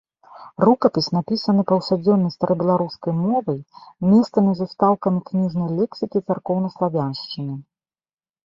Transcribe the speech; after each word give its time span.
Рукапіс 0.67 1.09
напісаны 1.15 1.65
паўсядзённай 1.71 2.33
старабеларускай 2.35 3.13
мовай, 3.19 3.59
месцамі 4.11 4.51
з 4.61 4.67
устаўкамі 4.71 5.19
кніжнай 5.29 5.69
лексікі 5.81 6.15
і 6.25 6.27
царкоўнаславяншчыны. 6.33 7.53